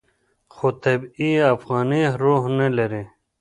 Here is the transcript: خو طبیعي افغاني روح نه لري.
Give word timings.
خو 0.53 0.67
طبیعي 0.83 1.31
افغاني 1.55 2.03
روح 2.21 2.41
نه 2.59 2.67
لري. 2.77 3.03